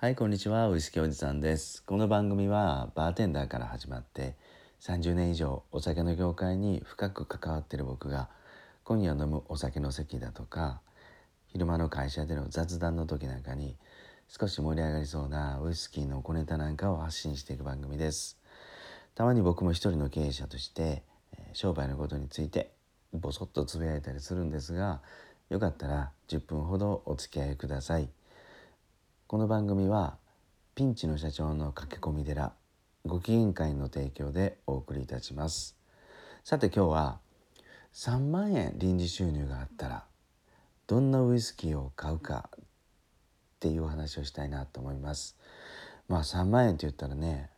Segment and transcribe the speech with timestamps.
[0.00, 0.70] はい、こんにちは。
[0.70, 1.82] ウイスキーおじさんです。
[1.84, 4.34] この番組はバーテンダーから始まって
[4.80, 8.30] 30年以上お酒の業界に深く関わっている僕が
[8.82, 10.80] 今夜飲むお酒の席だとか
[11.48, 13.76] 昼間の会社での雑談の時なんかに
[14.26, 18.38] 少し盛り上がりそうなウイスキーの小ネタなんかを発信していく番組です。
[19.14, 21.02] たまに僕も一人の経営者として
[21.52, 22.72] 商売のことについて
[23.12, 25.02] ボソッとつぶやいたりするんですが
[25.50, 28.08] よかったら10分ほどお付き合いください。
[29.30, 30.16] この番組は
[30.74, 32.52] ピンチの社長の駆け込み寺
[33.06, 35.76] ご機嫌会の提供でお送りいたします。
[36.42, 37.20] さて今日は
[37.94, 40.04] 3万円臨時収入があったら
[40.88, 42.64] どんなウイスキーを買うかっ
[43.60, 45.36] ていうお話をしたいなと思います。
[46.08, 47.50] まあ3万円って言ったらね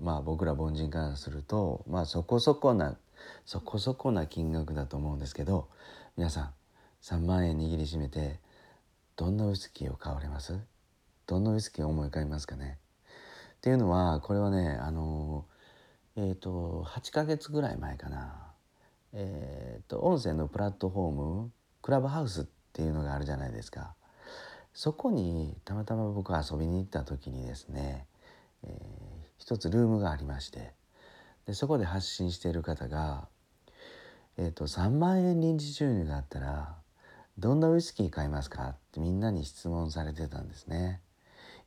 [0.00, 2.96] まあ僕ら凡人からするとまあそこそこな
[3.46, 5.68] そこそこな金額だと思うんですけど
[6.16, 6.50] 皆さん
[7.02, 8.40] 3万円握りしめて
[9.14, 10.58] どんなウイスキーを買われます？
[11.30, 12.78] どんなウイスキーを思い浮かびますかね？
[13.58, 15.46] っていうのはこれはねあの
[16.16, 18.52] えっ、と8ヶ月ぐらい前かな。
[19.12, 21.12] えっ、と音声のプラットフォー
[21.44, 23.94] ムクラブハウスっていうのがあるじゃないですか。
[24.74, 28.06] そこにたまたま僕遊びに行った時にですね、
[28.64, 30.74] えー一つルームがありまして
[31.46, 33.26] でそこで発信している方が、
[34.36, 36.76] えー、と3万円臨時収入があったら
[37.38, 38.68] どんなウイスキー買いますか？
[38.68, 41.00] ってみんなに質問されてたんですね。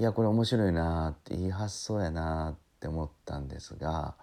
[0.00, 4.14] いやこれ面白いなっていい発想やなって思ったんですが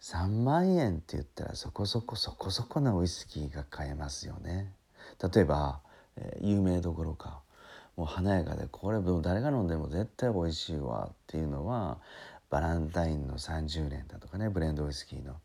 [0.00, 4.72] 3万円って言ったらそこそこそこそこなウイスキーが買えますよね。
[5.32, 5.78] 例えば、
[6.16, 7.40] えー有名どころか
[7.96, 11.98] もう華やかでこれ誰が飲んでも絶対美味しいわっていうのは
[12.50, 15.36] バランタインの30年だとかねブレンドウイスキーの。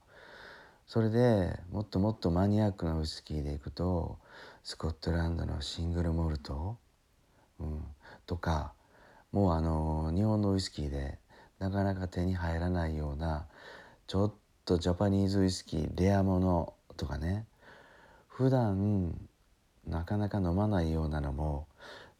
[0.88, 4.18] それでもっともっとマニアックなウイスキーでいくと
[4.64, 6.78] スコットランドのシングルモルト、
[7.60, 7.84] うん、
[8.26, 8.74] とか
[9.32, 11.20] もうあの日本のウイスキーで
[11.60, 13.46] なかなか手に入らないような
[14.08, 14.34] ちょっ
[14.66, 17.46] とジャパニーズウイスキーレアものとかね。
[18.28, 19.14] 普段
[19.86, 21.68] なかなか飲まないようなのも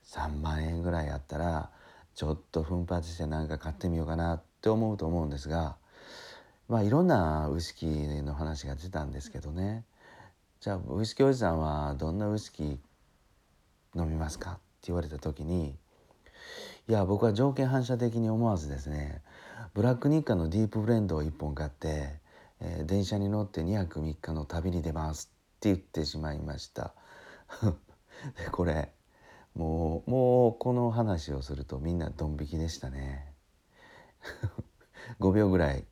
[0.06, 1.72] 3万円ぐらいあったら
[2.14, 5.78] ちょっと奮発してなんか買ってみようかなって思うと思うんですが
[6.68, 9.84] まあいろんなウイスキーの話が出たんですけどね。
[10.60, 12.78] じゃあウイスキーおじさんはどんなウイスキー
[14.00, 14.52] 飲みますか？
[14.52, 15.76] って言われた時に
[16.92, 19.22] いや僕は条件反射的に思わずですね
[19.74, 22.20] ブラック日課のディープブレンドを1本買って、
[22.60, 26.94] えー電車に乗って2泊3日の旅に出ますって言ってしまいました。
[28.44, 28.92] でこれ
[29.56, 33.36] もうもうこの話をするとみんなドン引きでしたね。
[35.22, 35.86] 5秒ぐらい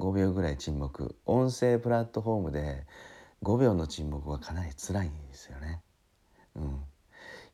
[0.00, 2.86] 5秒ぐらい沈黙音声プラットフォームで
[3.42, 5.80] 5秒の沈黙はかなり辛いんですよね。
[6.56, 6.84] うん、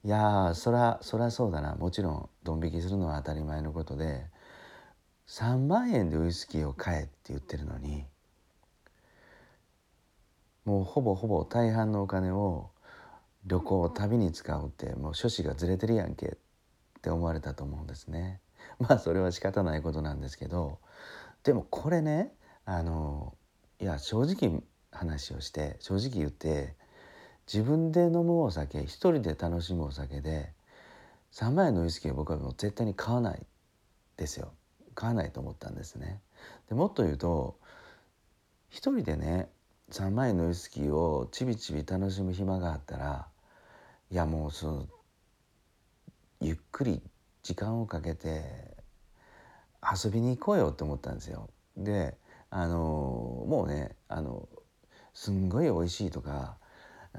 [0.04, 1.74] いやーそらそらそうだな。
[1.76, 4.26] もちろんドン引きするのは当たり前のことで。
[5.28, 8.06] 3万円でウイスキーを買えって言ってるのに
[10.64, 12.70] もうほぼほぼ大半のお金を
[13.46, 16.30] 旅行旅に使うってもう趣旨がずれてるやんけっ
[17.02, 18.40] て思われたと思うんですね。
[18.80, 20.78] まあそれは仕方ないことなんですけど。
[21.44, 22.34] でもこれね
[22.64, 23.36] あの
[23.80, 26.76] いや正直話をして正直言って
[27.52, 30.52] 自分で飲むお酒一人で楽しむお酒で
[31.32, 33.46] 3万円のウイスキーは僕はもう絶対に買わない
[34.18, 34.52] ですよ
[34.94, 36.20] 買わないと思ったんですね。
[36.68, 37.56] でもっと言うと
[38.68, 39.48] 一人でね
[39.90, 43.28] 3万円のウイスキーをちびちび楽しむ暇があったら
[44.10, 44.86] いやもうその
[46.40, 47.00] ゆっくり
[47.42, 48.42] 時間をかけて
[49.82, 51.48] 遊びに行こうよって思ったんですよ。
[51.76, 52.18] で
[52.50, 52.76] あの
[53.46, 54.48] もうねあの
[55.14, 56.58] すんごい美味しいとか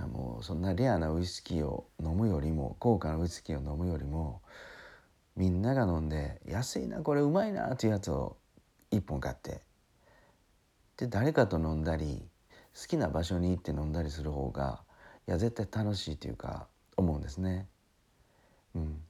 [0.08, 4.42] もうそんなレアなウイスキーを飲むよりも高価なウイスキーを飲むよりも
[5.36, 8.38] みんなが飲んで安いなこれうまいなっていうやつを
[8.92, 9.62] 1本買って
[10.98, 12.28] で誰かと飲んだり
[12.80, 14.82] 好きな場所に行って飲んだりする方が
[15.28, 16.68] いや絶対楽しいというか
[16.98, 17.68] 思うんですね。
[18.76, 19.02] うん、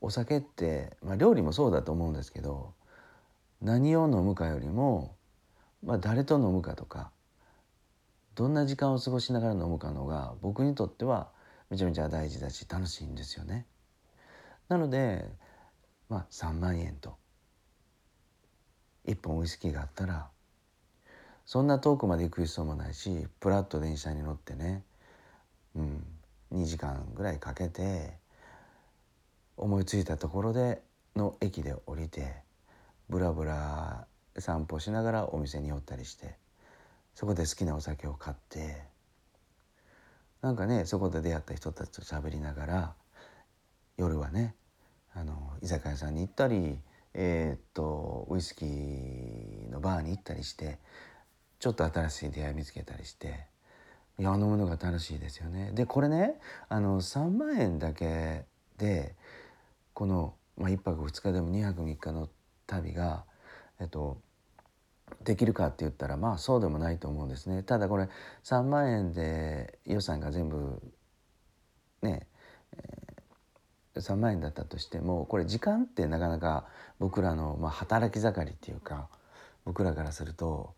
[0.00, 2.74] お酒って、まあ、料理もそうだと思うんですけど
[3.60, 5.16] 何を飲むかよりも、
[5.82, 7.10] まあ、誰と飲むかとか
[8.34, 11.28] どんな時間を過ごしながら飲むかのが僕にとっては
[11.70, 13.66] めちゃめちゃ大事だし楽しいんですよね。
[14.68, 15.28] なので、
[16.08, 17.16] まあ、3万円と
[19.06, 20.28] 1本ウイスキーがあったら
[21.44, 24.84] そんな遠くまで行く必要もないしプラッと電車に乗ってね、
[25.74, 26.04] うん、
[26.54, 28.18] 2時間ぐらいかけて
[29.56, 30.82] 思いついたところで
[31.16, 32.36] の駅で降りて
[33.08, 34.06] ブラブラ
[34.38, 36.36] 散歩しながらお店に寄ったりして
[37.14, 38.82] そこで好きなお酒を買って
[40.40, 42.94] なんかねそこで出会った人たちと喋りながら
[43.96, 44.54] 夜はね
[45.14, 46.78] あの居酒屋さんに行ったり、
[47.14, 50.78] えー、っとウイスキーのバーに行ったりして
[51.58, 53.46] ちょっと新しい出会い見つけたりして
[54.18, 55.72] いや飲むのが楽しいですよね。
[55.72, 58.44] でこれねあの3万円だけ
[58.78, 59.14] で
[59.94, 62.28] この、まあ、1泊2日でも2泊3日の
[62.66, 63.24] 旅が、
[63.80, 64.20] えっと、
[65.24, 67.62] できるかって言ったらまあそうでもないと思うんですね。
[67.62, 68.08] ただこれ
[68.44, 70.80] 3万円で予算が全部
[72.02, 72.26] ね、
[72.76, 76.66] えー、3万円だったとしてもこれ時間ってなかなか
[76.98, 79.08] 僕らの、まあ、働き盛りっていうか
[79.64, 80.74] 僕らからすると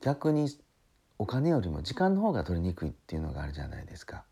[0.00, 0.48] 逆に
[1.18, 4.24] お金よりも時間の方が取りにくいっていうのがあるじゃないですか。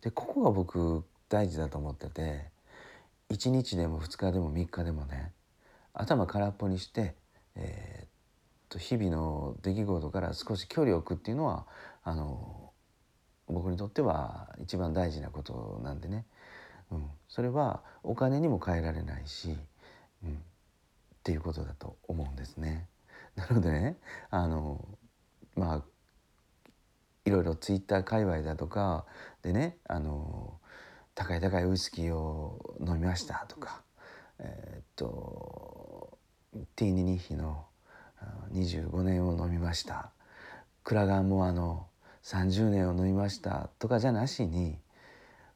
[0.00, 2.50] でここが僕大事だと思ってて
[3.30, 5.32] 1日でも2日でも3日でもね
[5.92, 7.14] 頭空っぽにして、
[7.54, 7.99] えー、
[8.70, 11.66] と日々の出来事から少し距離を置くっていうのは
[12.02, 12.72] あの
[13.48, 16.24] 僕にとっては一番大事なことなんでね、
[16.90, 19.56] うん、それはお金にも変えられないし、
[20.24, 20.36] うん、っ
[21.24, 22.86] ていうことだと思うんですね。
[23.34, 23.96] なのでね
[24.30, 24.86] あの
[25.56, 25.82] まあ
[27.24, 29.04] いろいろツイッター界隈だとか
[29.42, 30.58] でねあの
[31.14, 33.82] 高い高いウイスキーを飲みましたとか
[34.38, 36.18] えー、っと
[36.76, 37.66] ティーニニッヒの
[38.52, 40.10] 25年を飲みました
[40.84, 41.86] クラガンモアの
[42.24, 44.78] 30年を飲みましたとかじゃなしに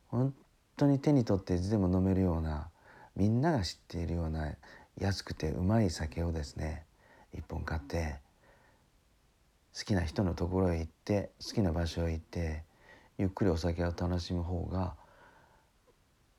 [0.09, 0.35] 本
[0.77, 2.69] 当に手に取っていつでも飲めるような
[3.17, 4.53] みんなが知っているような
[4.99, 6.85] 安くてうまい酒をですね
[7.33, 8.17] 一本買って
[9.77, 12.63] 好きな人のところへ行って好きな場所へ行って
[13.19, 14.95] ゆっくりお酒を楽しむ方が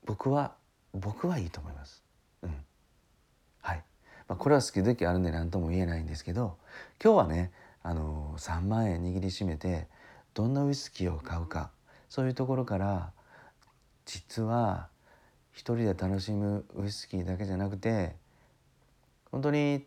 [0.06, 0.54] 僕は
[0.94, 2.05] 僕はいいと思います。
[4.28, 6.56] まあ、これは好き時あるんで何とも言えないんですけど
[7.02, 7.52] 今日はね
[7.82, 9.86] あの3万円握りしめて
[10.34, 11.70] どんなウイスキーを買うか
[12.08, 13.12] そういうところから
[14.04, 14.88] 実は
[15.52, 18.14] 一人で楽しむウイスキーだけじゃなくて
[19.30, 19.84] 本当に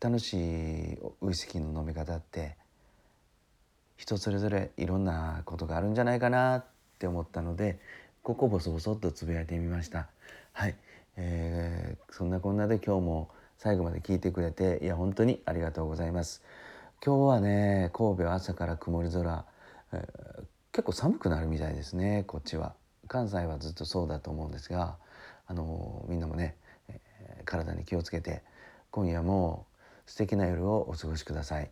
[0.00, 2.56] 楽しいウイスキーの飲み方って
[3.96, 6.64] 人それぞれいろんなことがあるんじゃないかなっ
[6.98, 7.78] て思ったので
[8.22, 10.08] ここボソボソっとつぶやいてみました。
[10.52, 10.74] はい、
[11.16, 16.42] えー、そんなこんなで今日も最後まで聞いてくれていや本当にありがとうございます。
[17.04, 19.44] 今日はね神戸は朝から曇り空、
[19.92, 20.42] えー、
[20.72, 22.74] 結構寒くなるみたいですねこっちは。
[23.08, 24.96] 関西はずっとそうだと思うんですが、
[25.46, 26.56] あのー、みんなもね、
[26.88, 28.42] えー、体に気をつけて
[28.90, 29.66] 今夜も
[30.06, 31.70] 素敵な夜をお過ごしください。